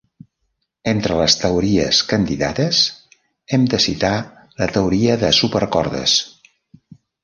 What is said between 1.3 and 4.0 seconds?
teories candidates hem de